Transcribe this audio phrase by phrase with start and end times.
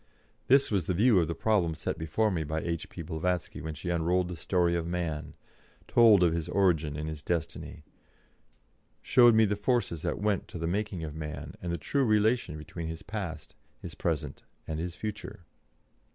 [0.47, 3.03] This was the view of the problem set before me by H.P.
[3.03, 5.35] Blavatsky when she unrolled the story of man,
[5.87, 7.83] told of his origin and his destiny,
[9.03, 12.57] showed me the forces that went to the making of man, and the true relation
[12.57, 15.45] between his past, his present, and his future.